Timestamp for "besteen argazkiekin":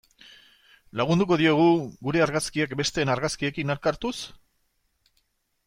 2.81-3.75